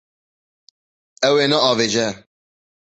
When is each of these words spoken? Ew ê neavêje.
Ew 1.27 1.35
ê 1.43 1.45
neavêje. 1.49 2.07